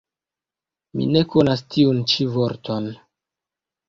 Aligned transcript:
Mi 0.99 1.03
ne 1.15 1.21
konas 1.33 1.63
tiun 1.75 1.99
ĉi 2.13 2.25
vorton. 2.39 2.89